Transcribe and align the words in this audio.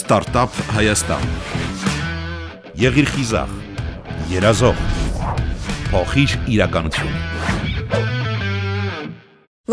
Ստարտափ 0.00 0.54
Հայաստան։ 0.72 1.24
Եղիր 2.80 3.08
խիզախ, 3.10 3.50
երազող, 4.30 4.78
փոխիր 5.90 6.36
իրականություն։ 6.54 7.10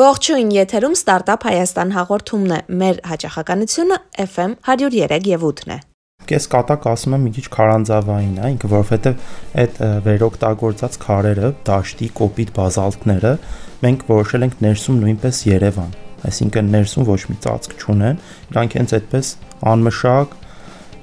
Ողջույն, 0.01 0.49
եթերում 0.57 0.97
Ստարտափ 0.97 1.45
Հայաստան 1.47 1.93
հաղորդումն 1.95 2.55
է։ 2.57 2.59
Մեր 2.81 2.99
հաճախականությունը 3.11 3.99
FM 4.25 4.57
103 4.67 5.29
եւ 5.31 5.45
8-ն 5.51 5.71
է։ 5.77 5.79
Կես 6.27 6.49
կատակ 6.57 6.89
ասում 6.91 7.15
եմ 7.15 7.23
մի 7.27 7.31
քիչ 7.37 7.45
քարանձավային 7.55 8.33
է, 8.35 8.49
ինքը 8.57 8.71
որովհետև 8.73 9.21
այդ 9.63 9.79
վերօգտագործած 10.09 10.99
քարերը, 11.05 11.53
դաշտի, 11.71 12.11
կոպիտ 12.19 12.51
բազալտները 12.57 13.33
մենք 13.87 14.05
որոշել 14.11 14.47
ենք 14.49 14.59
ներսում 14.67 14.99
նույնպես 15.05 15.41
Երևան 15.53 15.95
այսինքն 16.27 16.71
ներսում 16.73 17.05
ոչ 17.07 17.19
մի 17.29 17.37
ծածկ 17.45 17.75
չունեն, 17.77 18.19
իրանք 18.51 18.75
հենց 18.77 18.93
այդպես 18.97 19.29
անմշակ 19.71 20.35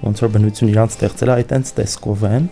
ոնց 0.04 0.22
որ 0.24 0.32
բնություն 0.34 0.70
իրանք 0.74 0.94
ստեղծել 0.94 1.30
է, 1.30 1.34
այդ 1.34 1.52
այնց 1.56 1.72
տեսքով 1.78 2.24
են 2.28 2.46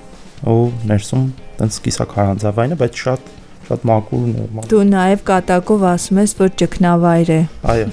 ու 0.53 0.65
ներսում 0.89 1.25
տենց 1.61 1.79
կիսակ 1.87 2.15
հարանձավային 2.19 2.75
է, 2.75 2.79
բայց 2.83 3.03
շատ 3.03 3.31
շատ 3.69 3.85
մաքուր 3.89 4.25
նորմալ։ 4.33 4.67
Դու 4.73 4.83
նաև 4.89 5.23
կատակով 5.29 5.85
ասում 5.93 6.21
ես, 6.23 6.35
որ 6.41 6.51
ճկնավայր 6.63 7.31
է։ 7.37 7.39
Այո։ 7.73 7.87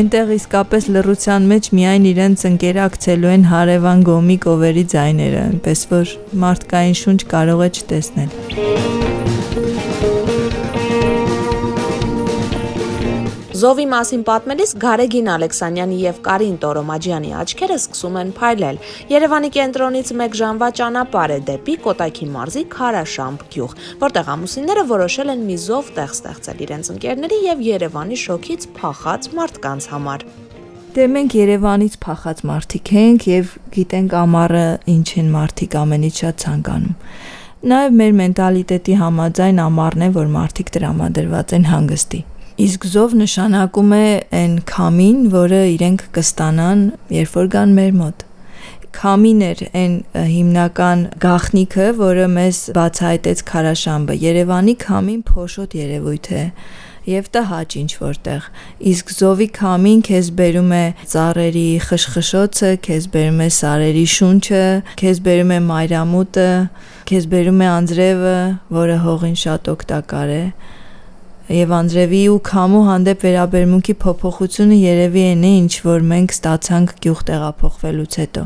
Այնտեղ 0.00 0.32
իսկապես 0.36 0.88
լռության 0.96 1.48
մեջ 1.52 1.70
միայն 1.78 2.10
իրենց 2.10 2.44
ընկերակցելու 2.50 3.32
են 3.36 3.48
հարևան 3.52 4.04
գոմի 4.10 4.38
կովերի 4.48 4.84
ձայները, 4.96 5.46
այնպես 5.52 5.86
որ 5.94 6.18
մարդկային 6.42 7.00
շունչ 7.04 7.20
կարող 7.36 7.66
է 7.70 7.72
չտեսնել։ 7.76 8.95
Զովի 13.56 13.84
մասին 13.88 14.22
պատմելիս 14.26 14.72
Գարեգին 14.82 15.28
Ալեքսանյանի 15.32 15.98
եւ 16.02 16.16
Կարին 16.26 16.56
Տորոմաջյանի 16.60 17.30
աչքերը 17.40 17.76
սկսում 17.80 18.18
են 18.20 18.32
փայլել։ 18.36 18.80
Երևանի 19.12 19.50
կենտրոնից 19.54 20.10
1 20.16 20.36
ժամվա 20.40 20.68
ճանապարհ 20.80 21.32
է 21.36 21.38
դեպի 21.50 21.76
Կոտայքի 21.86 22.28
մարզի 22.34 22.64
Խարաշամփ 22.74 23.46
գյուղ, 23.54 23.76
որտեղ 24.02 24.28
ամուսինները 24.34 24.84
որոշել 24.92 25.32
են 25.36 25.46
մի 25.46 25.56
զով 25.64 25.88
տեղ 25.96 26.12
ստեղծել 26.16 26.60
իրենց 26.66 26.92
ընկերների 26.96 27.40
եւ 27.46 27.64
Երևանի 27.70 28.20
շոքից 28.26 28.68
փախած 28.76 29.30
մարդկանց 29.40 29.88
համար։ 29.94 30.28
Դե 30.96 31.08
մենք 31.16 31.40
Երևանից 31.40 31.98
փախած 32.04 32.38
մարդիկ 32.52 32.94
ենք 33.06 33.26
եւ 33.30 33.58
գիտենք 33.72 34.20
ամառը 34.20 34.68
ինչ 34.96 35.08
են 35.22 35.34
մարդիկ 35.38 35.80
ամենից 35.86 36.22
շատ 36.26 36.40
ցանկանում։ 36.44 36.94
Նաև 37.72 38.00
մեր 38.04 38.16
մենտալիտետի 38.20 38.94
համաձայն 39.00 39.60
ամառն 39.64 40.06
է, 40.06 40.08
որ 40.20 40.32
մարդիկ 40.36 40.72
տրամադրված 40.76 41.54
են 41.56 41.70
հանգստի։ 41.72 42.20
Իսկ 42.56 42.86
զով 42.88 43.18
նշանակում 43.20 43.90
է 43.92 44.06
այն 44.36 44.52
քամին, 44.70 45.18
որը 45.34 45.58
իրենք 45.74 46.06
կստանան, 46.16 46.86
երբ 47.12 47.36
որ 47.36 47.52
գան 47.52 47.76
մեր 47.76 47.92
մոտ 47.98 48.26
քամին 48.96 49.40
էր 49.44 49.60
այն 49.76 49.94
հիմնական 50.16 51.02
գախնիկը, 51.20 51.86
որը 51.98 52.26
մեզ 52.32 52.60
բացահայտեց 52.76 53.42
Խարաշամբը։ 53.50 54.16
Երևանի 54.22 54.74
քամին 54.86 55.18
փոշոտ 55.28 55.76
երևույթ 55.76 56.30
է 56.32 56.44
եւ 57.06 57.28
տհաճ 57.36 57.76
ինչ 57.80 57.90
որտեղ։ 58.02 58.46
Իսկ 58.92 59.12
զովի 59.16 59.48
քամին 59.58 60.00
քեզ 60.08 60.30
բերում 60.40 60.72
է 60.78 60.84
ծառերի 61.12 61.66
խշխշոցը, 61.86 62.72
քեզ 62.88 63.10
բերում 63.12 63.44
է 63.44 63.50
սարերի 63.58 64.06
շունչը, 64.16 64.64
քեզ 65.02 65.22
բերում 65.28 65.52
է 65.52 65.60
մայրամուտը, 65.68 66.50
քեզ 67.12 67.28
բերում 67.36 67.62
է 67.62 67.70
անձրևը, 67.76 68.38
որը 68.80 68.98
հողին 69.06 69.38
շատ 69.44 69.72
օգտակար 69.76 70.34
է 70.40 70.42
եւ 71.46 71.72
Անդրեվի 71.76 72.22
ու 72.32 72.38
Քամու 72.46 72.80
հանդեպ 72.88 73.20
վերաբերմունքի 73.22 73.94
փոփոխությունը 74.02 74.78
երևի 74.82 75.22
այն 75.30 75.44
է, 75.46 75.52
ինչ 75.62 75.74
որ 75.86 76.06
մենք 76.10 76.34
ստացանք 76.34 76.94
գյուղ 77.06 77.20
տեղափոխվելուց 77.30 78.18
հետո։ 78.22 78.42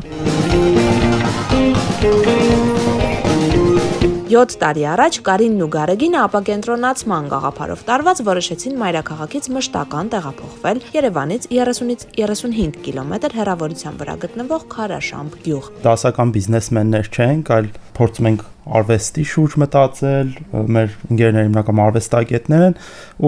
7 4.31 4.53
տարի 4.61 4.83
առաջ 4.93 5.17
Կարինն 5.27 5.63
ու 5.65 5.69
Գարեգինը 5.73 6.19
ապակենտրոնացման 6.21 7.25
գաղափարով 7.33 7.81
տարված 7.89 8.21
որոշեցին 8.29 8.77
մայրաքաղաքից 8.79 9.49
մշտական 9.57 10.13
տեղափոխվել 10.13 10.79
Երևանից 10.95 11.49
30-ից 11.51 12.05
35 12.21 12.79
կիլոմետր 12.85 13.35
հեռավորության 13.41 13.99
վրա 14.05 14.15
գտնվող 14.23 14.65
Խարաշամփ 14.77 15.35
գյուղ։ 15.49 15.69
Դասական 15.83 16.33
բիզնեսմեններ 16.37 17.11
չենք, 17.11 17.53
այլ 17.57 17.69
փորձում 17.99 18.31
ենք 18.31 18.50
արվեստի 18.79 19.23
շուրջ 19.31 19.55
մտածել, 19.61 20.29
մեր 20.75 20.93
ընկերները 21.11 21.47
հիմնական 21.47 21.81
արվեստագետներ 21.85 22.65
են 22.67 22.77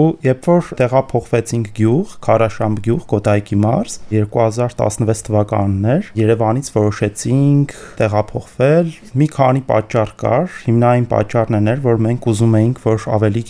ու 0.00 0.06
երբ 0.24 0.48
որ 0.50 0.70
տեղափոխվեցինք 0.80 1.72
գյուղ, 1.78 2.14
Խարաշամբ 2.26 2.80
գյուղ, 2.86 3.02
Կոտայքի 3.14 3.58
մարզ 3.64 3.98
2016 4.14 5.26
թվականն 5.28 5.90
էր, 5.94 6.12
Երևանից 6.24 6.70
որոշեցինք 6.78 7.76
տեղափոխվել։ 8.00 8.94
Մի 9.24 9.28
քանի 9.34 9.66
պատճառ 9.74 10.16
կար, 10.24 10.56
հիմնային 10.68 11.10
պատճառն 11.12 11.74
էր, 11.74 11.84
որ 11.84 12.02
մենք 12.08 12.32
ուզում 12.34 12.58
էինք, 12.64 12.82
որ 12.84 13.06
ավելի 13.18 13.44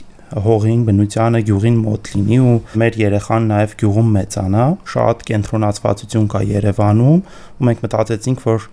հողին, 0.45 0.81
բնությանը, 0.89 1.41
գյուղին 1.47 1.77
մոտ 1.85 2.09
լինի 2.15 2.39
ու 2.43 2.55
մեր 2.81 2.97
երեխան 2.99 3.45
նաև 3.51 3.75
գյուղում 3.83 4.09
մեծանա։ 4.17 4.65
Շատ 4.95 5.23
կենտրոնացվածություն 5.29 6.27
կա 6.33 6.41
Երևանում 6.49 7.21
ու 7.23 7.69
մենք 7.69 7.85
մտածեցինք, 7.85 8.43
որ 8.49 8.67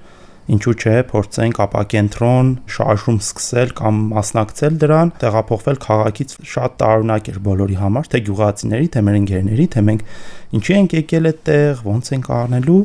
ինչու՞ 0.52 0.74
չէ 0.82 0.94
փորձենք 1.12 1.60
ապակենտրոն 1.66 2.48
շարժում 2.76 3.18
սկսել 3.22 3.74
կամ 3.78 4.00
մասնակցել 4.12 4.78
դրան, 4.82 5.12
տեղափոխվել 5.22 5.80
քաղաքից 5.86 6.34
շատ 6.52 6.78
տարօրինակ 6.82 7.30
էր 7.32 7.38
բոլորի 7.46 7.78
համար, 7.82 8.10
թե 8.12 8.22
գյուղացիների, 8.28 8.88
թե 8.96 9.04
մեր 9.06 9.18
ընկերների, 9.22 9.68
թե 9.76 9.84
մենք 9.92 10.06
ինչի 10.58 10.74
ենք 10.82 10.96
եկել 10.98 11.30
այդտեղ, 11.32 11.84
ոնց 11.92 12.12
ենք 12.18 12.32
առնելու 12.42 12.80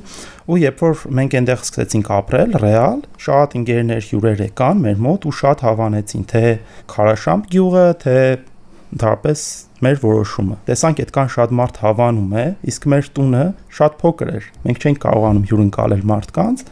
ու 0.47 0.59
երբ 0.63 0.83
որ 0.87 1.07
մենք 1.19 1.39
այնտեղ 1.41 1.63
սկսեցինք 1.67 2.11
ապրել 2.17 2.59
ռեալ, 2.63 3.01
շատ 3.27 3.57
ընկերներ 3.61 4.05
հյուրեր 4.11 4.43
եկան 4.47 4.85
մեր 4.87 5.01
մոտ 5.07 5.27
ու 5.27 5.35
շատ 5.41 5.65
հավանեցին 5.67 6.29
թե 6.37 6.45
Խարաշամբ 6.93 7.49
գյուղը, 7.57 7.87
թե 8.05 8.19
դարպես 8.97 9.41
մեր 9.83 9.99
որոշումը։ 10.03 10.57
Տեսանք 10.67 11.01
այդքան 11.05 11.31
շատ 11.35 11.55
մարդ 11.59 11.81
հավանում 11.83 12.37
է, 12.37 12.45
իսկ 12.71 12.87
մեր 12.93 13.09
տունը 13.17 13.43
շատ 13.77 13.97
փոքր 14.03 14.31
էր։ 14.37 14.47
Մենք 14.67 14.87
չենք 14.87 15.01
կարողանում 15.03 15.49
հյուրընկալել 15.51 16.05
մարդկանց, 16.13 16.63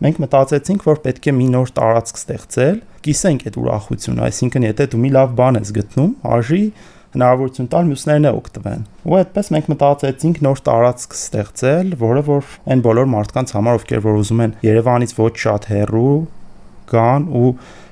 մենք 0.00 0.22
մտածեցինք, 0.24 0.86
որ 0.90 1.00
պետք 1.04 1.28
է 1.30 1.34
մի 1.36 1.46
նոր 1.54 1.72
տարածք 1.76 2.20
ստեղծել, 2.20 2.78
կիսենք 3.04 3.44
այդ 3.50 3.58
ուրախությունը, 3.60 4.24
այսինքն 4.30 4.66
եթե 4.70 4.86
դու 4.92 5.00
մի 5.00 5.10
լավ 5.16 5.34
բան 5.40 5.60
ես 5.60 5.72
գտնում, 5.76 6.10
արժի 6.30 6.64
հնարավորություն 7.10 7.68
տալ 7.70 7.86
մյուսներն 7.90 8.26
է 8.28 8.32
օգտվեն։ 8.38 8.82
Ու 9.10 9.16
այդպես 9.18 9.48
մենք 9.54 9.70
մտածեցինք 9.72 10.40
նոր 10.46 10.60
տարածք 10.68 11.16
ստեղծել, 11.16 11.88
որը 12.00 12.22
որ 12.28 12.50
այն 12.70 12.84
բոլոր 12.86 13.08
մարդկանց 13.14 13.54
համար, 13.56 13.80
ովքեր 13.80 14.04
որ 14.04 14.20
ուզում 14.20 14.42
են 14.44 14.54
Երևանից 14.66 15.14
ոչ 15.18 15.32
շատ 15.42 15.66
հեռու 15.70 16.12
գան 16.90 17.26
ու 17.40 17.50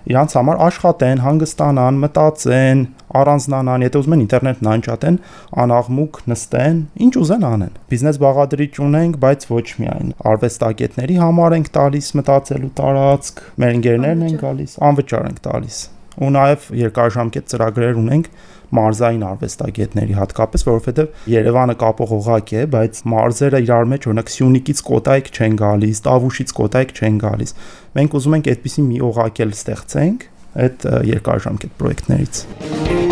իրանց 0.08 0.34
համար 0.38 0.60
աշխատեն, 0.64 1.20
հանգստանան, 1.24 1.98
մտածեն, 2.02 2.82
առանձնանան, 3.18 3.84
եթե 3.84 4.00
ուզում 4.00 4.14
են 4.16 4.22
ինտերնետն 4.24 4.70
անջատեն, 4.72 5.18
անաղմուկ 5.64 6.20
նստեն, 6.32 6.80
ինչ 7.08 7.12
ուզեն 7.22 7.46
անեն։ 7.48 7.76
Բիզնես 7.92 8.20
բաղադրիչ 8.24 8.72
ունենք, 8.88 9.18
բայց 9.24 9.46
ոչ 9.52 9.66
միայն 9.82 10.12
արվեստագետների 10.32 11.18
համար 11.22 11.56
ենք 11.58 11.70
տալիս 11.78 12.10
մտածելու 12.18 12.72
տարածք, 12.80 13.42
մեր 13.58 13.78
ընկերներն 13.78 14.26
են 14.28 14.38
գալիս, 14.44 14.76
անվճար 14.88 15.28
ենք 15.28 15.42
տալիս։ 15.48 15.78
Ու 16.18 16.32
նաև 16.34 16.64
երկարաժամկետ 16.74 17.52
ծրագրեր 17.52 17.98
ունենք 18.00 18.30
մարզային 18.76 19.24
արվեստագետների 19.28 20.16
հատկապես, 20.18 20.64
որովհետև 20.68 21.28
Երևանը 21.32 21.76
կապող 21.82 22.14
օղակ 22.18 22.52
է, 22.52 22.64
բայց 22.74 23.02
մարզերը 23.14 23.62
իրար 23.64 23.90
մեջ 23.94 24.08
օրինակ 24.12 24.32
Սյունիքից 24.34 24.82
Կոտայք 24.88 25.30
չեն 25.38 25.58
գալիս, 25.62 26.02
Տավուշից 26.08 26.56
Կոտայք 26.58 26.96
չեն 26.98 27.20
գալիս։ 27.24 27.54
Մենք 27.98 28.18
ուզում 28.20 28.38
ենք 28.38 28.50
այդպիսի 28.54 28.88
մի 28.88 29.04
օղակ 29.08 29.44
էլ 29.46 29.54
ստեղծենք 29.58 30.26
այդ 30.68 30.88
երկարաժամկետ 31.14 31.78
պրոյեկտներից։ 31.80 33.07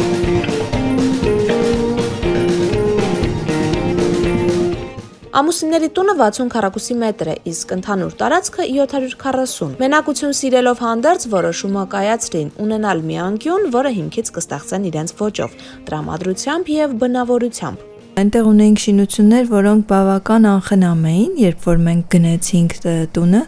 Ամուսինների 5.36 5.88
տունը 5.92 6.12
60 6.16 6.46
քառակուսի 6.48 6.94
մետր 6.96 7.28
է, 7.28 7.32
իսկ 7.50 7.72
ընդհանուր 7.74 8.14
տարածքը 8.22 8.64
740։ 8.72 9.74
Մենակություն 9.82 10.32
սիրելով 10.38 10.80
հանդերձ 10.84 11.26
որոշումը 11.34 11.82
կայացրին 11.92 12.48
ունենալ 12.64 13.02
մի 13.10 13.18
անկյուն, 13.26 13.66
որը 13.74 13.92
հիմքից 13.98 14.30
կստեղծեն 14.38 14.86
իրենց 14.92 15.12
ոճով, 15.20 15.58
տրամադրությամբ 15.90 16.72
եւ 16.76 16.96
բնավորությամբ։ 17.04 17.84
Այնտեղ 18.16 18.46
ունեինք 18.48 18.80
շինություններ, 18.80 19.48
որոնք 19.50 19.82
բավական 19.90 20.46
անխնամ 20.48 21.00
էին, 21.04 21.32
երբ 21.36 21.64
որ 21.66 21.80
մենք 21.84 22.04
գնեցինք 22.14 22.76
տունը, 23.12 23.40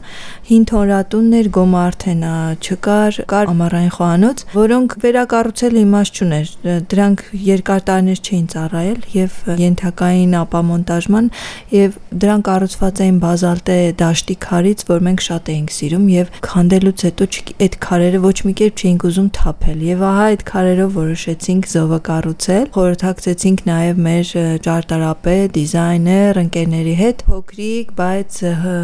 հին 0.49 0.67
թորատուններ, 0.69 1.47
գոմը 1.57 1.79
արդեն 1.81 2.27
չկար, 2.69 3.21
կար 3.33 3.49
ամառային 3.49 3.95
խոհանոց, 3.97 4.43
որոնք 4.53 4.97
վերակառուցել 5.05 5.79
իմաստ 5.81 6.21
չուներ։ 6.21 6.53
Դրանք 6.93 7.23
երկար 7.49 7.81
տարիներ 7.89 8.21
չէին 8.29 8.45
ծառայել 8.53 9.01
եւ 9.17 9.39
ենթակային 9.65 10.37
ապամոնտաժման 10.43 11.33
եւ 11.73 11.97
դրանք 12.29 12.47
կառուցված 12.49 13.03
էին 13.09 13.19
բազալտե 13.25 13.79
դաշտի 14.05 14.37
քարից, 14.45 14.85
որ 14.93 15.03
մենք 15.09 15.27
շատ 15.29 15.51
էինք 15.57 15.75
սիրում 15.79 16.07
եւ 16.13 16.33
քանդելուց 16.45 17.07
հետո 17.09 17.31
այդ 17.69 17.81
քարերը 17.89 18.23
ոչ 18.29 18.37
մի 18.45 18.53
կերպ 18.59 18.85
չէինք 18.85 19.09
ուզում 19.09 19.29
թափել։ 19.39 19.83
Եվ 19.89 20.05
ահա 20.09 20.29
այդ 20.29 20.47
քարերով 20.49 20.95
որոշեցինք 20.99 21.69
զովը 21.73 22.01
կառուցել, 22.09 22.65
խորհրդակցեցինք 22.79 23.65
նաեւ 23.69 24.03
մեր 24.09 24.33
ճարտարապետ, 24.67 25.53
դիզայներ, 25.57 26.41
ընկերների 26.43 26.95
հետ 26.99 27.25
փոքրիկ, 27.29 27.93
բայց 27.99 28.39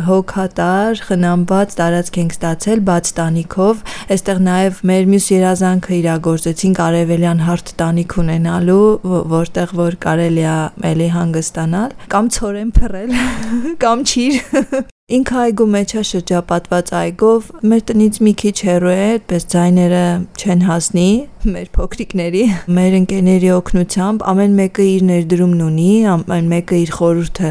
հոգատար, 0.08 1.02
խնամված 1.08 1.76
տարածք 1.80 2.18
ենք 2.24 2.36
ստացել 2.38 2.84
բաց 2.88 3.12
տանիքով։ 3.18 3.84
Այստեղ 4.14 4.42
նաև 4.48 4.80
մեր 4.92 5.10
մյուս 5.14 5.28
երազանքը 5.34 5.94
իրագործեցինք 6.00 6.82
արևելյան 6.88 7.44
հարթ 7.48 7.76
տանիք 7.84 8.18
ունենալու, 8.24 8.88
որտեղ 9.34 9.76
որ 9.84 10.00
կարելի 10.06 10.48
է 10.54 10.58
էլի 10.94 11.12
հանգստանալ 11.18 11.96
կամ 12.14 12.34
ցորեն 12.38 12.74
փռել 12.78 13.16
կամ 13.84 14.04
չիր 14.08 14.93
Ինքը 15.12 15.34
այգու 15.36 15.64
մեջ 15.68 15.90
է 16.00 16.02
շրջապատված 16.08 16.90
այգով, 16.96 17.48
մեր 17.68 17.80
տնից 17.90 18.18
մի 18.24 18.30
քիչ 18.40 18.52
հեռու 18.64 18.88
է, 18.88 19.00
այդպես 19.14 19.44
ձայները 19.52 20.04
չեն 20.40 20.62
հասնի 20.64 21.08
մեր 21.44 21.66
փոքրիկների, 21.74 22.44
մեր 22.78 22.94
ընկերների 22.98 23.50
օգնությամբ, 23.52 24.24
ամեն 24.32 24.54
մեկը 24.60 24.86
իր 24.94 25.04
ներդրումն 25.10 25.60
ունի, 25.66 25.90
ամեն 26.14 26.48
մեկը 26.54 26.78
իր 26.84 26.92
խորհուրդը 26.96 27.50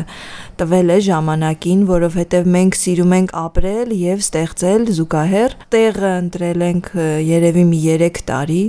տվել 0.64 0.90
է 0.96 0.98
ժամանակին, 1.10 1.84
որովհետև 1.94 2.50
մենք 2.58 2.80
սիրում 2.82 3.14
ենք 3.20 3.36
ապրել 3.44 3.94
եւ 4.02 4.24
ստեղծել 4.26 4.90
զուգահեռ։ 4.98 5.56
Տեղը 5.78 6.12
ընտրել 6.24 6.66
ենք 6.72 6.90
երևի 7.30 7.68
մի 7.70 7.84
3 8.02 8.26
տարի, 8.34 8.64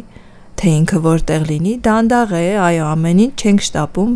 թե 0.60 0.76
ինքը 0.84 1.00
որտեղ 1.08 1.48
լինի, 1.54 1.74
դանդաղ 1.88 2.36
է, 2.36 2.44
այո, 2.68 2.84
ամեն 2.92 3.24
ինչ 3.24 3.32
չենք 3.40 3.66
շտապում 3.70 4.12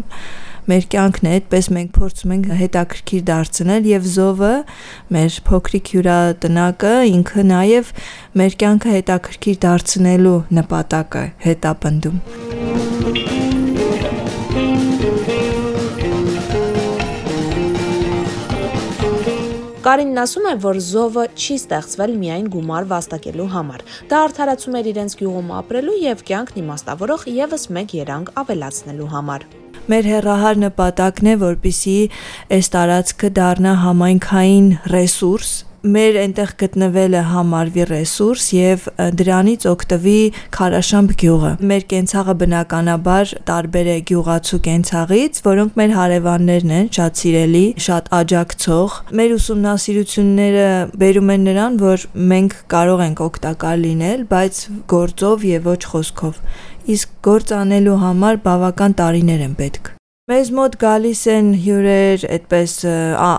մեր 0.68 0.86
կյանքն 0.92 1.28
է, 1.28 1.30
այդպես 1.38 1.68
մենք 1.74 1.92
փորձում 1.96 2.32
ենք 2.34 2.48
հետաքրքիր 2.58 3.22
դարձնել 3.30 3.86
եւ 3.88 4.08
զովը 4.14 4.52
մեր 5.16 5.36
փոքրիկ 5.48 5.92
հյուրատնակը 5.94 6.92
ինքը 7.14 7.44
նաեւ 7.48 7.92
մեր 8.40 8.56
կյանքը 8.62 8.92
հետաքրքիր 8.98 9.60
դարձնելու 9.64 10.36
նպատակը 10.58 11.24
հետապնդում։ 11.48 12.20
Կարինն 19.88 20.20
ասում 20.20 20.46
է, 20.50 20.50
որ 20.60 20.78
զովը 20.84 21.22
չի 21.32 21.54
ստեղծվել 21.62 22.10
միայն 22.20 22.50
գումար 22.52 22.88
վաստակելու 22.90 23.46
համար։ 23.54 23.84
Դա 24.10 24.18
արդարացում 24.26 24.76
էր 24.82 24.90
իրենց 24.92 25.16
գյուղում 25.22 25.54
ապրելու 25.62 25.96
եւ 26.02 26.26
կյանքն 26.28 26.60
իմաստավորող 26.64 27.24
եւս 27.38 27.64
մեկ 27.78 27.96
երանգ 28.02 28.34
ավելացնելու 28.42 29.08
համար 29.14 29.48
մեր 29.88 30.10
հերահար 30.12 30.60
նպատակն 30.64 31.30
է, 31.32 31.34
որպիսի 31.44 31.96
այս 32.58 32.70
տարածքը 32.74 33.30
դառնա 33.38 33.72
համայնքային 33.84 34.68
ռեսուրս, 34.92 35.52
մեր 35.86 36.16
այնտեղ 36.22 36.52
գտնվելը 36.62 37.22
համարվի 37.32 37.84
ռեսուրս 37.90 38.46
եւ 38.56 38.86
դրանից 39.18 39.66
օգտվի 39.72 40.14
Խարաշամփ 40.58 41.14
գյուղը։ 41.22 41.52
Մեր 41.70 41.84
կենցաղը 41.92 42.34
բնականաբար 42.42 43.34
տարբեր 43.50 43.90
է 43.92 43.98
գյուղացու 44.10 44.60
կենցաղից, 44.68 45.42
որոնք 45.48 45.78
մեր 45.78 45.94
հարևաններն 45.98 46.74
են, 46.78 46.88
շատ 46.98 47.22
սիրելի, 47.22 47.64
շատ 47.88 48.10
աջակցող։ 48.18 48.96
Մեր 49.18 49.36
ուսումնասիրությունները 49.38 50.66
բերում 51.04 51.30
են 51.36 51.46
նրան, 51.48 51.78
որ 51.84 52.08
մենք 52.32 52.58
կարող 52.74 53.04
ենք 53.08 53.22
օգտակար 53.28 53.78
լինել, 53.84 54.26
բայց 54.32 54.64
գործով 54.94 55.46
եւ 55.52 55.70
ոչ 55.74 55.80
խոսքով 55.92 56.42
իսկ 56.88 57.10
գործ 57.26 57.52
անելու 57.58 58.00
համար 58.00 58.42
բավական 58.48 58.98
տարիներ 59.02 59.46
են 59.50 59.54
պետք։ 59.60 59.97
Մեզ 60.28 60.48
մոտ 60.52 60.74
գալիս 60.76 61.20
են 61.32 61.46
հյուրեր 61.64 62.24
այդպես 62.34 62.72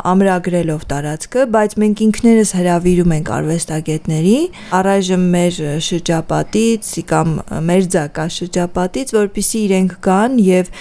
ամրագրելով 0.10 0.88
տարածքը, 0.90 1.44
բայց 1.54 1.76
մենք 1.84 2.02
ինքներս 2.06 2.54
հրավիրում 2.58 3.14
ենք 3.20 3.30
արվեստագետների, 3.36 4.34
առայժմ 4.80 5.28
մեր 5.36 5.62
շրջապատից 5.86 6.92
կամ 7.14 7.38
մեր 7.70 7.88
ցակա 7.94 8.28
շրջապատից, 8.40 9.16
որpիսի 9.20 9.64
իրենք 9.70 9.96
գան 10.10 10.44
եւ 10.50 10.76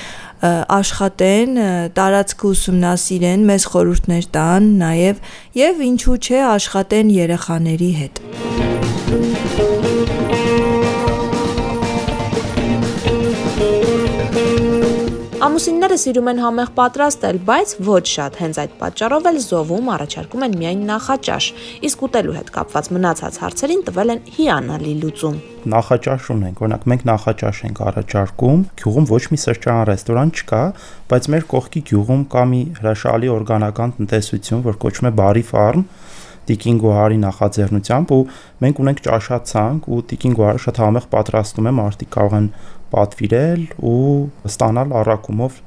աշխատեն, 0.80 1.64
տարածքը 2.00 2.52
ուսումնասիրեն, 2.56 3.48
մեզ 3.52 3.72
խորհուրդներ 3.76 4.34
տան, 4.38 4.74
նաեւ 4.80 5.24
եւ 5.60 5.88
ինչու՞ 5.92 6.20
չէ 6.24 6.46
աշխատեն 6.56 7.18
երեխաների 7.20 7.96
հետ։ 8.00 8.47
Ամուսինները 15.58 15.96
սիրում 15.98 16.28
են 16.30 16.38
համեղ 16.38 16.68
պատրաստել, 16.76 17.38
բայց 17.48 17.70
ոչ 17.82 18.02
շատ։ 18.06 18.36
Հենց 18.38 18.58
այդ 18.62 18.74
պատճառով 18.78 19.24
էլ 19.26 19.38
զովում 19.42 19.88
առաջարկում 19.94 20.44
են 20.46 20.52
միայն 20.60 20.84
նախաճաշ, 20.86 21.48
իսկ 21.88 22.04
ուտելու 22.06 22.36
հետ 22.36 22.52
կապված 22.54 22.90
մնացած 22.94 23.38
հարցերին 23.42 23.82
տվել 23.88 24.12
են 24.14 24.20
հիանալի 24.36 24.92
լուծում։ 25.02 25.40
Նախաճաշ 25.74 26.28
ունենք, 26.38 26.62
օրինակ 26.62 26.86
մենք 26.94 27.02
նախաճաշ 27.10 27.62
ենք 27.66 27.82
առաջարկում, 27.90 28.62
գյուղում 28.78 29.10
ոչ 29.10 29.22
մի 29.34 29.40
սրճարան, 29.48 29.82
ռեստորան 29.90 30.32
չկա, 30.38 30.62
բայց 31.10 31.28
մեր 31.34 31.48
կողքի 31.58 31.82
գյուղում 31.90 32.22
կա 32.38 32.46
մի 32.54 32.62
հրաշալի 32.78 33.34
օրգանական 33.34 33.96
տնտեսություն, 33.98 34.64
որ 34.68 34.78
կոչվում 34.86 35.10
է 35.10 35.14
Բարի 35.18 35.44
ֆարմ, 35.50 35.84
Տիկին 36.48 36.78
Գոհարի 36.80 37.18
նախաձեռնությամբ 37.20 38.12
ու 38.14 38.20
մենք 38.64 38.78
ունենք 38.80 39.00
ճաշացանկ 39.04 39.88
ու 39.92 39.98
Տիկին 40.08 40.36
Գոհարը 40.38 40.62
շատ 40.64 40.78
համեղ 40.80 41.08
պատրաստում 41.12 41.68
է, 41.68 41.72
մարդիկ 41.78 42.10
կարող 42.14 42.36
են 42.38 42.46
պատվիրել 42.94 43.62
ու 43.92 44.04
ստանալ 44.50 44.94
առաքումով 45.02 45.60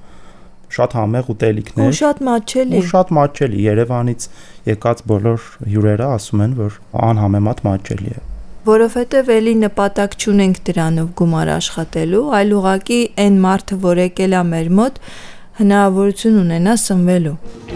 շատ 0.72 0.98
համեղ 0.98 1.32
ուտելիքներ 1.36 1.88
ու 1.92 1.96
շատ 2.00 2.20
մաչելի 2.28 2.80
ու 2.80 2.90
շատ 2.92 3.14
մաչելի 3.18 3.64
Երևանից 3.68 4.28
եկած 4.72 5.06
բոլոր 5.12 5.48
հյուրերը 5.72 6.12
ասում 6.18 6.44
են 6.48 6.54
որ 6.62 6.78
անհամեմատ 7.12 7.66
մաչելի 7.68 8.14
է 8.16 8.22
որովհետև 8.62 9.30
էլի 9.34 9.54
նպատակ 9.66 10.16
չունենք 10.22 10.60
դրանով 10.70 11.08
գումար 11.18 11.52
աշխատելու, 11.56 12.22
այլ 12.38 12.54
ուղակի 12.60 13.02
այն 13.26 13.42
մարդը, 13.48 13.80
որ 13.90 14.04
եկել 14.06 14.38
է 14.38 14.46
մեր 14.54 14.72
մոտ, 14.82 15.04
հնարավորություն 15.62 16.42
ունենա 16.46 16.80
սնվելու։ 16.86 17.71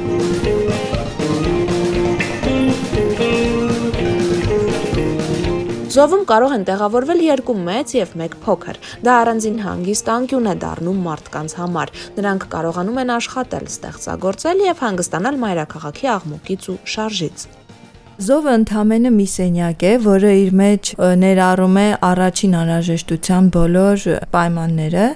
Զովում 5.95 6.23
կարող 6.27 6.53
են 6.55 6.63
տեղավորվել 6.67 7.21
երկու 7.23 7.53
մեծ 7.67 7.93
եւ 7.95 8.09
մեկ 8.19 8.33
փոքր։ 8.43 8.79
Դա 9.07 9.13
առանձին 9.21 9.61
հանգիստ 9.63 10.11
անկյուն 10.15 10.51
է 10.51 10.55
դառնում 10.65 10.99
մարդկանց 11.07 11.57
համար։ 11.61 11.95
Նրանք 12.19 12.47
կարողանում 12.57 13.03
են 13.05 13.17
աշխատել, 13.21 13.69
ստեղծագործել 13.71 14.65
եւ 14.67 14.87
հանգստանալ 14.89 15.43
մայրաքաղաքի 15.45 16.15
աղմուկից 16.19 16.73
ու 16.75 16.81
շարժից։ 16.95 17.53
Զովը 18.15 18.51
ընդամենը 18.61 19.09
մի 19.11 19.23
սենյակ 19.27 19.81
է, 19.83 19.89
որը 20.05 20.29
իր 20.39 20.51
մեջ 20.55 20.89
ներառում 21.19 21.79
է 21.81 21.87
առաջին 22.07 22.53
անհրաժեշտության 22.61 23.49
բոլոր 23.51 24.05
պայմանները։ 24.31 25.07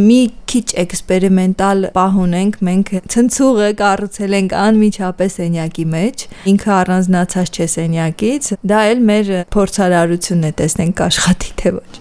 Մի 0.00 0.18
քիչ 0.52 0.66
էքսպերիմենտալ 0.82 1.86
պահ 1.94 2.18
ունենք, 2.24 2.58
մենք 2.68 2.92
ցնցուղը 3.14 3.70
կառուցել 3.80 4.36
ենք 4.40 4.56
անմիջապես 4.60 5.38
սենյակի 5.40 5.86
մեջ։ 5.94 6.26
Ինքը 6.52 6.74
առանձնացած 6.76 7.48
չէ 7.56 7.68
սենյակից, 7.78 8.50
դա 8.68 8.82
էլ 8.92 9.02
մեր 9.08 9.32
փորձարարությունն 9.56 10.44
է, 10.44 10.52
տեսնենք 10.60 11.02
աշխատի 11.08 11.56
թե 11.64 11.74
ոչ։ 11.78 11.92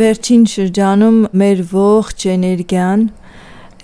Վերջին 0.00 0.44
շրջանում 0.50 1.16
մեր 1.36 1.58
ողջ 1.70 2.28
էներգիան 2.34 3.08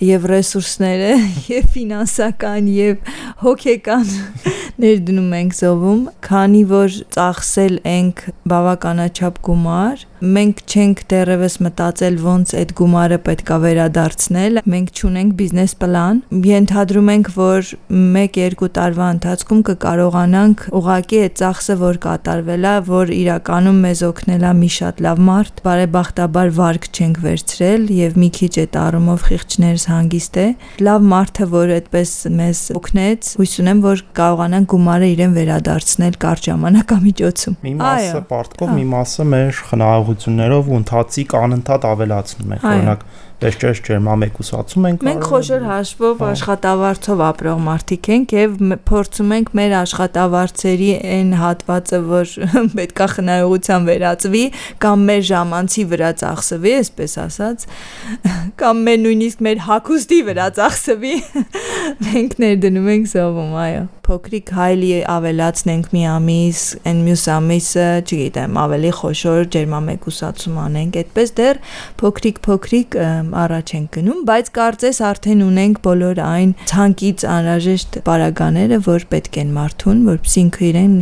եւ 0.03 0.25
ռեսուրսները 0.29 1.11
եւ 1.51 1.69
ֆինանսական 1.73 2.67
եւ 2.73 3.13
հոգեկան 3.41 4.11
ներդնում 4.83 5.31
ենք 5.39 5.55
զովում, 5.57 6.03
քանի 6.27 6.63
որ 6.69 6.97
ծախսել 7.15 7.79
ենք 7.93 8.21
բավականաչափ 8.51 9.39
գումար, 9.47 10.03
մենք 10.21 10.61
չենք 10.67 11.01
դեռևս 11.11 11.55
մտածել 11.67 12.15
ոնց 12.23 12.53
այդ 12.57 12.71
գումարը 12.77 13.17
պետքա 13.27 13.57
վերադարձնել, 13.63 14.59
մենք 14.73 14.91
չունենք 14.97 15.35
բիզնես 15.37 15.73
պլան, 15.81 16.21
ենթադրում 16.47 17.11
ենք, 17.13 17.29
որ 17.37 17.71
1-2 17.97 18.69
տարվա 18.77 19.07
ընթացքում 19.17 19.61
կկարողանանք 19.67 20.63
ուղակի 20.77 21.21
այդ 21.27 21.35
ծախսը, 21.41 21.75
որ 21.83 21.99
կատարվել 22.07 22.67
է, 22.67 22.73
որ 22.87 23.13
իրականում 23.17 23.79
մեզ 23.87 24.01
օգնել 24.07 24.47
է 24.47 24.53
մի 24.57 24.69
շատ 24.77 25.01
լավ 25.07 25.21
մարդ, 25.27 25.61
բարեբախտաբար 25.67 26.51
վարկ 26.57 26.89
չենք 26.97 27.21
վերցրել 27.27 27.87
եւ 27.97 28.17
մի 28.17 28.29
քիչ 28.37 28.53
այդ 28.63 28.77
առումով 28.87 29.25
խիղճներս 29.27 29.87
հանգիստ 29.91 30.37
է։ 30.37 30.47
Լավ 30.87 31.07
մարդը, 31.13 31.47
որ 31.53 31.73
այդպես 31.77 32.11
մեզ 32.37 32.63
օգնեց, 32.77 33.31
հույս 33.37 33.53
ունեմ, 33.63 33.81
որ 33.87 34.03
կարողանանք 34.17 34.69
գումարը 34.73 35.09
իրեն 35.13 35.37
վերադարձնել 35.37 36.17
կարճ 36.27 36.47
ժամանակամիջոցում։ 36.47 37.57
Մի 37.67 37.73
մասը 37.81 38.21
պարտքով, 38.31 38.73
մի 38.77 38.85
մասը 38.93 39.27
մեր 39.33 39.61
խնայողություններով 40.07 40.69
ու 40.71 40.77
ընթացիկ 40.77 41.33
անընդհատ 41.37 41.85
ավելացնում 41.91 42.53
ենք։ 42.55 42.65
Օրինակ 42.71 43.01
Վերջերս 43.37 43.79
ջերմամեկուսացում 43.85 44.85
ենք 44.89 45.03
Մենք 45.05 45.25
խոշոր 45.29 45.65
հաշվով 45.67 46.21
աշխատավարձով 46.25 47.19
ապրող 47.27 47.59
մարդիկ 47.67 48.07
ենք 48.15 48.33
եւ 48.33 48.55
փորձում 48.89 49.33
ենք 49.35 49.51
մեր 49.59 49.75
աշխատավարձերի 49.77 50.87
այն 51.17 51.29
հատվածը, 51.37 51.99
որ 52.07 52.33
պետքա 52.79 53.07
խնայողության 53.13 53.85
վերածվի 53.91 54.43
կամ 54.87 55.05
մեր 55.11 55.21
ժամանցի 55.29 55.85
վրա 55.93 56.09
ծախսվի, 56.23 56.73
այսպես 56.81 57.15
ասած, 57.27 57.67
կամ 58.63 58.81
մեր 58.89 58.99
նույնիսկ 59.05 59.45
մեր 59.47 59.63
հակոստի 59.67 60.19
վրա 60.31 60.49
ծախսվի, 60.57 61.15
Մենք 62.07 62.33
ներդնում 62.41 62.87
ենք 62.91 63.07
զովում, 63.11 63.53
այո։ 63.61 63.83
Փոքրիկ 64.07 64.51
հայլի 64.55 64.89
ավելացնենք 65.11 65.87
մի 65.93 66.01
ամիս, 66.11 66.61
այն 66.87 66.99
մյուս 67.05 67.23
ամիսը, 67.33 67.87
չգիտեմ, 68.07 68.59
ավելի 68.63 68.91
խոշոր 68.97 69.47
ջերմամեկուսացում 69.55 70.59
անենք, 70.63 70.99
այդպես 71.01 71.33
դեռ 71.39 71.59
փոքրիկ-փոքրիկ 72.01 72.97
առաջ 73.43 73.73
ենք 73.77 73.89
գնում, 73.97 74.19
բայց 74.29 74.49
կարծես 74.57 74.99
արդեն 75.07 75.43
ունենք 75.47 75.81
բոլոր 75.87 76.21
այն 76.27 76.51
ցանկից 76.71 77.25
անհրաժեշտ 77.33 77.99
պարագաները, 78.07 78.79
որ 78.87 79.05
պետք 79.11 79.39
են 79.43 79.53
մարդուն, 79.57 80.01
որպեսզի 80.07 80.41
ինքը 80.47 80.65
իրեն 80.67 80.97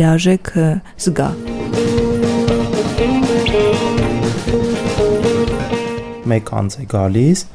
լիարժեք 0.00 0.52
զգա։ 1.04 1.28
Մեկ 6.34 6.52
անձ 6.58 6.80
է 6.80 6.86
գալիս, 6.94 7.46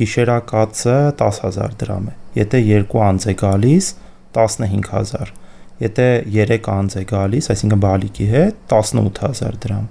գիշերակացը 0.00 0.96
10000 1.20 1.76
դրամ 1.80 2.08
է։ 2.10 2.14
Եթե 2.36 2.62
երկու 2.66 3.02
անձ 3.06 3.26
է 3.30 3.34
գալիս 3.42 3.90
15000։ 4.36 5.34
Եթե 5.76 6.06
3 6.32 6.68
անձ 6.72 6.96
է 6.96 7.02
գալիս, 7.10 7.48
այսինքն 7.52 7.80
բալիկի 7.84 8.26
հետ 8.32 8.60
18000 8.72 9.58
դրամ։ 9.64 9.86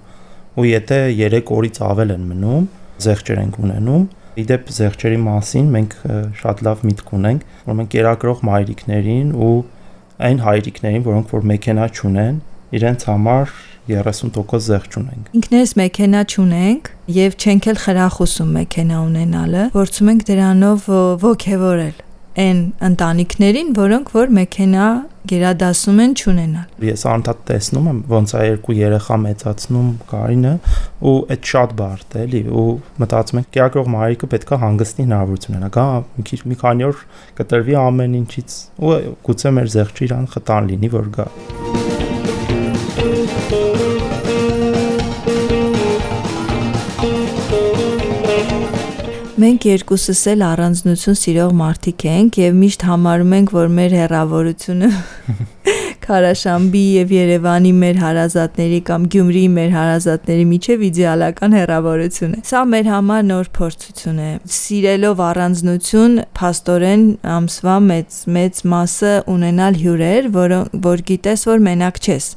Ու 0.55 0.65
եթե 0.65 0.99
3 1.19 1.51
օրից 1.57 1.79
ավել 1.85 2.13
են 2.15 2.23
մնում, 2.31 2.67
զեղչեր 3.05 3.41
ենք 3.45 3.59
ունենում, 3.65 4.05
Իդեպ 4.35 4.71
զեղչերի 4.75 5.17
մասին 5.23 5.67
մենք 5.71 5.93
շատ 6.41 6.61
լավ 6.67 6.81
միտք 6.89 7.11
ունենք, 7.15 7.43
որ 7.69 7.77
մենք 7.79 7.91
կերակրող 7.93 8.41
մայրիկներին 8.49 9.29
ու 9.45 9.53
այն 10.27 10.41
հայրիկներին, 10.43 11.05
որոնք 11.05 11.31
որ 11.35 11.47
մեքենա 11.51 11.87
չունեն, 11.95 12.41
իրենց 12.75 13.05
համար 13.11 13.53
30% 13.87 14.65
զեղչ 14.65 14.91
ունենք։ 14.99 15.31
Ինքներս 15.39 15.73
մեքենա 15.79 16.21
չունենք 16.35 16.89
եւ 17.15 17.37
չենք 17.39 17.69
էլ 17.71 17.79
խրախուսում 17.85 18.51
մեքենա 18.59 19.01
ունենալը, 19.05 19.63
փորձում 19.75 20.11
ենք 20.15 20.27
դրանով 20.31 20.89
ողջևորել 21.23 22.04
այն 22.35 22.57
ընտանիքներին, 22.83 23.69
որոնք 23.77 24.09
որ 24.15 24.31
մեքենա 24.35 24.87
գերադասում 25.29 25.99
են 26.03 26.15
ճանենալ։ 26.19 26.85
Ես 26.85 27.03
անդադ 27.09 27.39
տեսնում 27.49 27.87
եմ 27.91 28.01
ոնց 28.11 28.33
է 28.35 28.41
երկու 28.45 28.75
երեխա 28.77 29.17
մեծացնում 29.23 29.87
Կարինը 30.11 30.51
ու 31.11 31.15
այդ 31.35 31.49
շատ 31.51 31.75
բարդ 31.79 32.17
է, 32.19 32.25
էլի, 32.25 32.41
ու 32.51 32.67
մտածում 33.01 33.41
եմ 33.41 33.47
կերակրող 33.55 33.89
մայրիկը 33.95 34.29
պետքա 34.35 34.59
հանգստի 34.65 35.07
հնարավորություն 35.07 35.55
ունենա, 35.55 35.71
գա 35.79 35.87
մի 36.19 36.27
քիչ 36.29 36.39
մի 36.51 36.59
քանի 36.65 36.87
օր 36.91 37.01
կտրվի 37.39 37.79
ամեն 37.85 38.19
ինչից 38.21 38.59
ու 38.85 38.99
գուցե 39.29 39.55
մեր 39.55 39.73
զեղչը 39.79 40.07
իրան 40.09 40.29
խտան 40.35 40.71
լինի, 40.73 40.93
որ 40.99 41.11
գա։ 41.17 41.27
Մենք 49.35 49.65
երկուսս 49.67 50.19
էլ 50.31 50.43
առանձնություն 50.47 51.15
սիրող 51.19 51.49
մարդիկ 51.59 52.03
ենք 52.07 52.37
եւ 52.39 52.53
միշտ 52.55 52.83
համարում 52.87 53.33
ենք, 53.35 53.49
որ 53.51 53.73
մեր 53.75 53.95
հերավորությունը 53.99 54.89
Քարաշամբի 56.05 56.83
եւ 57.01 57.11
Երևանի 57.15 57.73
մեր 57.81 57.99
հարազատների 57.99 58.79
կամ 58.87 59.09
Գյումրիի 59.11 59.49
մեր 59.57 59.75
հարազատների 59.75 60.45
միջև 60.53 60.85
իդեալական 60.87 61.57
հերավորություն 61.59 62.37
է։ 62.37 62.41
Սա 62.47 62.63
մեր 62.71 62.89
համար 62.93 63.27
նոր 63.33 63.51
փորձություն 63.59 64.23
է։ 64.23 64.31
Սիրելով 64.55 65.23
առանձնություն, 65.27 66.17
փաստորեն 66.39 67.05
ամսվա 67.35 67.77
մեծ 67.91 68.21
մեծ 68.39 68.63
մասը 68.75 69.13
ունենալ 69.35 69.83
հյուրեր, 69.83 70.31
որ 70.39 70.57
որ 70.87 71.05
գիտես, 71.11 71.47
որ 71.51 71.67
մենակ 71.67 72.03
չես 72.05 72.31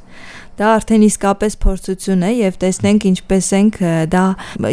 դա 0.59 0.71
արդեն 0.79 1.05
իսկապես 1.09 1.57
փորձություն 1.63 2.25
է 2.29 2.31
եւ 2.39 2.59
տեսնենք 2.65 3.07
ինչպես 3.11 3.51
ենք 3.59 3.79
դա 4.15 4.25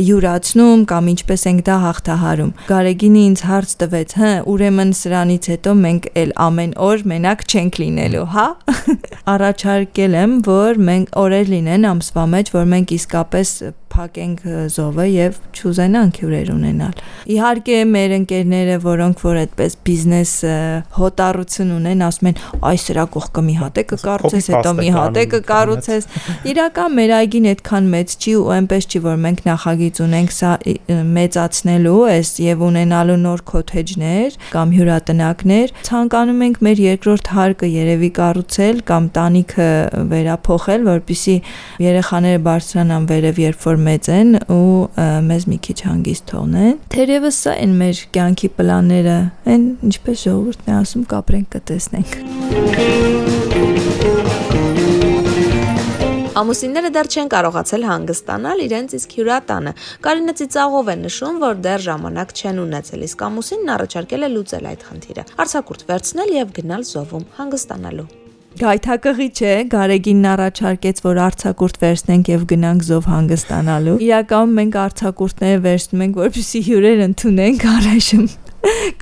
յուրացնում 0.06 0.86
կամ 0.92 1.10
ինչպես 1.14 1.46
ենք 1.52 1.64
դա 1.70 1.78
հաղթահարում։ 1.86 2.52
Գարեգինի 2.72 3.24
ինձ 3.30 3.44
հարց 3.50 3.76
տվեց, 3.86 4.16
հա, 4.20 4.32
ուրեմն 4.56 4.94
սրանից 5.02 5.50
հետո 5.54 5.76
մենք 5.86 6.10
էլ 6.26 6.36
ամեն 6.46 6.76
օր 6.90 7.06
մենակ 7.14 7.46
չենք 7.46 7.80
լինելու, 7.86 8.28
հա։ 8.36 8.48
Առաջարկել 9.36 10.20
եմ, 10.26 10.38
որ 10.50 10.84
մենք 10.90 11.18
օրեր 11.26 11.52
լինեն 11.56 11.90
ամսվա 11.96 12.26
մեջ, 12.36 12.54
որ 12.56 12.70
մենք 12.76 12.96
իսկապես 13.00 13.56
փակենք 13.96 14.42
զովը 14.76 15.06
եւ 15.10 15.38
չուզենանք 15.56 16.20
հյուրեր 16.22 16.50
ունենալ։ 16.56 17.02
Իհարկե 17.36 17.78
մեր 17.90 18.16
ընկերները, 18.20 18.76
որոնք 18.86 19.24
որ 19.26 19.40
այդպես 19.42 19.76
բիզնես 19.88 20.34
հոտառություն 21.00 21.72
ունեն, 21.76 22.04
ասում 22.06 22.30
են, 22.32 22.42
այ 22.70 22.80
սրա 22.86 23.06
կողքը 23.16 23.44
մի 23.46 23.56
հատ 23.62 23.80
է 23.82 23.86
կկառուցես, 23.92 24.50
հետո 24.56 24.74
մի 24.80 24.90
հատ 24.96 25.20
է 25.22 25.26
կկառուցես։ 25.36 26.08
Իրական 26.52 26.96
մեր 27.00 27.14
այգին 27.16 27.48
այդքան 27.56 27.90
մեծ 27.96 28.16
չի 28.16 28.36
ու 28.36 28.52
այնպես 28.56 28.88
չի, 28.92 29.02
որ 29.06 29.18
մենք 29.26 29.44
նախագիծ 29.46 30.02
ունենք 30.06 30.36
սա 30.36 30.52
մեծացնելու 31.16 32.02
էս 32.16 32.32
եւ 32.46 32.64
ունենալու 32.66 33.18
նոր 33.26 33.44
քոթեջներ 33.50 34.38
կամ 34.54 34.74
հյուրատնակներ։ 34.76 35.74
Ցանկանում 35.90 36.44
ենք 36.46 36.62
մեր 36.66 36.82
երկրորդ 36.86 37.32
հարկը 37.36 37.70
երևի 37.76 38.10
կառուցել 38.20 38.82
կամ 38.90 39.10
տանիքը 39.16 39.70
վերափոխել, 40.12 40.86
որpիսի 40.90 41.36
երեխաները 41.86 42.44
բարձրանան 42.46 43.08
վերև, 43.12 43.42
երբ 43.46 43.66
որ 43.66 43.82
մեծ 43.86 44.08
են 44.16 44.30
ու 44.56 44.90
մեզ 45.30 45.44
մի 45.52 45.58
քիչ 45.68 45.78
հանգիստ 45.86 46.24
թողնեն։ 46.32 46.76
Թերևս 46.96 47.36
սա 47.46 47.54
են 47.66 47.74
մեր 47.82 48.02
կյանքի 48.16 48.50
պլանները, 48.58 49.18
այն 49.54 49.64
ինչպես 49.90 50.18
ժողովուրդն 50.26 50.68
է 50.72 50.76
ասում, 50.80 51.04
կապրենք 51.14 51.48
կտեսնենք։ 51.56 52.12
Ամուսինները 56.36 56.90
դեռ 56.92 57.08
չեն 57.16 57.30
կարողացել 57.32 57.86
հանգստանալ 57.88 58.64
իրենց 58.66 58.96
իսկ 58.98 59.14
հյուրատանը։ 59.20 59.72
Կարինը 60.04 60.34
ծիծաղով 60.42 60.92
է 60.92 60.96
նշում, 61.06 61.38
որ 61.46 61.62
դեռ 61.64 61.86
ժամանակ 61.86 62.36
չեն 62.36 62.60
ունեցել, 62.66 63.08
իսկ 63.08 63.24
ամուսինն 63.30 63.74
առաջարկել 63.78 64.28
է 64.28 64.32
լուծել 64.36 64.70
այդ 64.74 64.86
խնդիրը։ 64.90 65.26
Արցակուրտ 65.46 65.88
վերցնել 65.96 66.38
եւ 66.42 66.54
գնալ 66.60 66.88
զովում 66.92 67.26
հանգստանալու։ 67.40 68.25
Գայթակղի 68.56 69.26
չէ, 69.36 69.54
Գարեգինն 69.68 70.28
առաջարկեց, 70.32 71.00
որ 71.04 71.18
արցակուրտ 71.26 71.80
վերցնենք 71.82 72.30
եւ 72.32 72.44
գնանք 72.52 72.86
զով 72.88 73.10
հանգստանալու։ 73.12 73.96
Իրականում 74.06 74.54
մենք 74.60 74.78
արցակուրտները 74.86 75.58
վերցնում 75.66 76.04
ենք, 76.06 76.20
որպեսզի 76.22 76.62
հյուրեր 76.70 77.04
ընդունենք 77.06 77.66
առայժմ 77.76 78.26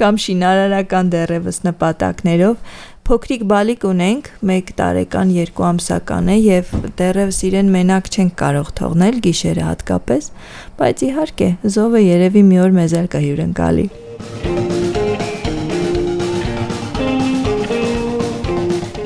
կամ 0.02 0.18
շինարարական 0.24 1.12
դերևս 1.14 1.62
նպատակներով 1.70 2.82
փոքրիկ 3.08 3.42
բալիկ 3.54 3.86
ունենք, 3.94 4.30
1 4.48 4.74
տարեկան, 4.80 5.34
2 5.38 5.66
ամսական 5.70 6.32
է 6.34 6.38
եւ 6.40 6.72
դեռևս 7.00 7.42
իրեն 7.50 7.74
մենակ 7.78 8.10
չենք 8.10 8.38
կարող 8.42 8.72
թողնել 8.80 9.20
գիշերը 9.28 9.68
հատկապես, 9.70 10.32
բայց 10.80 11.06
իհարկե, 11.10 11.52
զովը 11.78 12.08
երևի 12.08 12.48
մի 12.50 12.64
օր 12.64 12.80
մեզ 12.80 12.98
էլ 13.04 13.12
կհյուրընկալի։ 13.18 13.88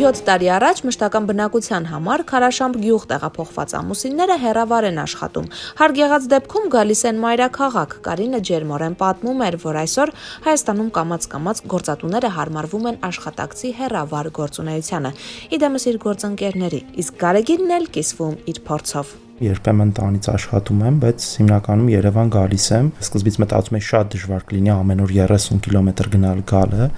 7 0.07 0.21
տարի 0.23 0.47
առաջ 0.55 0.77
մշտական 0.87 1.25
բնակության 1.27 1.85
համար 1.91 2.21
Խարաշամբ 2.29 2.75
գյուղ 2.79 3.05
տեղափոխված 3.11 3.73
ամուսինները 3.75 4.37
հերավար 4.43 4.85
են 4.87 5.01
աշխատում։ 5.03 5.49
Հարկ 5.81 5.99
եղած 5.99 6.27
դեպքում 6.31 6.69
գալիս 6.75 7.01
են 7.09 7.19
մայրաքաղաք։ 7.23 7.95
Կարինը 8.07 8.39
ջերմորեն 8.47 8.95
պատմում 9.03 9.43
էր, 9.47 9.57
որ 9.65 9.79
այսօր 9.83 10.13
Հայաստանում 10.47 10.89
կամած-կամած 10.95 11.61
գործատուները 11.75 12.31
հարմարվում 12.37 12.87
են 12.87 12.99
աշխատակցի 13.11 13.73
հերավար 13.83 14.31
գործունեությանը։ 14.39 15.11
Իդեմս 15.59 15.87
իր 15.91 15.99
գործընկերների, 16.07 16.81
իսկ 17.03 17.21
Գարեգինն 17.27 17.77
էլ 17.77 17.91
կիսվում 17.99 18.35
իր 18.47 18.63
փորձով 18.71 19.15
երբեմն 19.37 19.89
տանից 19.93 20.27
աշխատում 20.33 20.79
եմ, 20.87 20.95
բայց 21.03 21.25
հիմնականում 21.37 21.89
Երևան 21.93 22.31
գալիս 22.33 22.65
եմ։ 22.73 22.87
Սկզբից 23.05 23.35
մտածում 23.43 23.77
եմ 23.77 23.83
շատ 23.91 24.09
դժվար 24.15 24.47
կլինի 24.49 24.71
ամեն 24.73 25.03
օր 25.05 25.13
30 25.19 25.61
կիլոմետր 25.67 26.09
գնալ 26.15 26.41
գալը, 26.49 26.89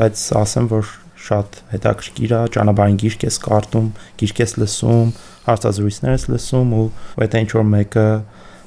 բայց 0.00 0.24
ասեմ, 0.42 0.66
որ 0.74 0.90
շատ 1.24 1.58
հետաքրքիր 1.72 2.34
է, 2.34 2.40
ճանապարհին 2.54 2.98
գիրք 3.04 3.24
ես 3.24 3.38
կարդում, 3.44 3.88
գիրք 4.20 4.42
ես 4.44 4.54
լսում, 4.60 5.08
հարցազրույցներ 5.48 6.14
ես 6.14 6.24
լսում 6.34 6.74
ու 6.78 6.86
այդ 7.24 7.36
ինչ 7.40 7.50
որ 7.54 7.66
մեկը 7.74 8.06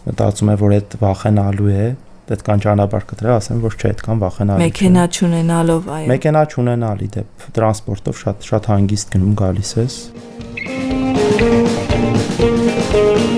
մտածում 0.07 0.51
է, 0.51 0.55
որ 0.63 0.75
այդ 0.77 0.97
վախենալու 1.03 1.71
է, 1.77 1.87
այդքան 2.27 2.63
ճանապարհ 2.65 3.05
կտրել, 3.07 3.33
ասեմ, 3.37 3.59
որ 3.63 3.77
չէ, 3.77 3.91
այդքան 3.93 4.21
վախենալու։ 4.23 4.63
Մեքենա 4.65 5.03
չունենալով, 5.15 5.87
այո։ 5.97 6.09
Մեքենա 6.11 6.43
չունենալի 6.51 7.07
դեպ 7.15 7.47
տրանսպորտով 7.57 8.21
շատ 8.25 8.51
շատ 8.51 8.69
հանգիստ 8.73 9.15
գնում 9.15 9.39
գալիս 9.43 9.71
ես։ 9.83 9.99
Thank 12.37 13.31
you 13.31 13.37